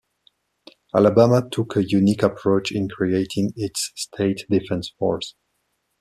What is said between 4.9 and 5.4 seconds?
force.